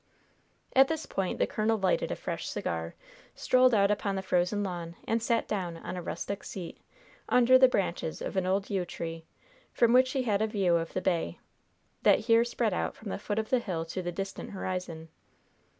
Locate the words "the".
1.37-1.45, 4.15-4.23, 7.59-7.67, 10.93-11.01, 13.09-13.19, 13.51-13.59, 14.01-14.11